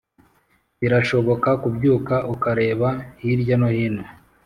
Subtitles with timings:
[0.79, 2.89] birashoboka kubyuka ukareba
[3.21, 4.03] hirya no hino